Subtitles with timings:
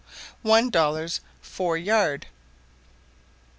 [0.41, 2.25] One dollers foure yard.